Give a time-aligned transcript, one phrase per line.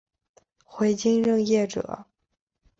[0.65, 2.07] 回京任谒者。